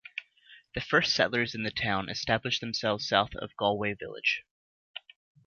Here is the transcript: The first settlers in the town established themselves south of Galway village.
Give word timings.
The 0.73 0.81
first 0.81 1.13
settlers 1.13 1.53
in 1.53 1.61
the 1.61 1.69
town 1.69 2.09
established 2.09 2.59
themselves 2.59 3.07
south 3.07 3.35
of 3.35 3.55
Galway 3.55 3.93
village. 3.93 4.41